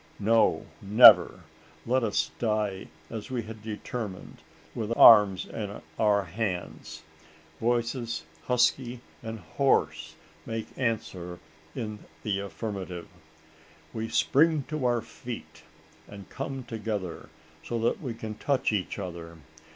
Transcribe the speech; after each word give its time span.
"No! 0.19 0.65
never! 0.81 1.41
let 1.85 2.03
us 2.03 2.31
die 2.39 2.87
as 3.11 3.29
we 3.29 3.43
had 3.43 3.61
determined, 3.61 4.39
with 4.73 4.91
arms 4.97 5.45
in 5.45 5.79
our 5.99 6.23
hands!" 6.23 7.03
Voices 7.59 8.25
husky 8.45 9.01
and 9.21 9.37
hoarse 9.37 10.15
make 10.43 10.69
answer 10.75 11.37
in 11.75 11.99
the 12.23 12.39
affirmative. 12.39 13.09
We 13.93 14.09
spring 14.09 14.63
to 14.69 14.85
our 14.85 15.03
feet, 15.03 15.61
and 16.07 16.27
come 16.31 16.63
together 16.63 17.29
so 17.63 17.77
that 17.81 18.01
we 18.01 18.15
can 18.15 18.33
touch 18.39 18.73
each 18.73 18.97
other. 18.97 19.37